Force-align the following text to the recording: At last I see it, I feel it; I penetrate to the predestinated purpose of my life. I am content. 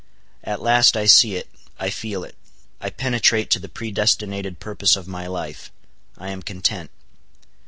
At 0.43 0.63
last 0.63 0.97
I 0.97 1.05
see 1.05 1.35
it, 1.35 1.47
I 1.79 1.91
feel 1.91 2.23
it; 2.23 2.35
I 2.79 2.89
penetrate 2.89 3.51
to 3.51 3.59
the 3.59 3.69
predestinated 3.69 4.59
purpose 4.59 4.95
of 4.95 5.07
my 5.07 5.27
life. 5.27 5.71
I 6.17 6.31
am 6.31 6.41
content. 6.41 6.89